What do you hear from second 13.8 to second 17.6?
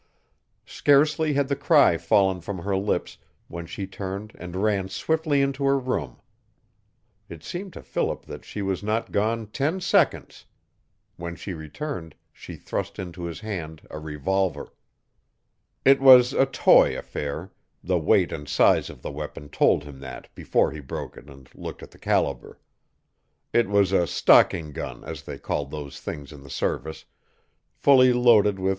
a revolver. It was a toy affair.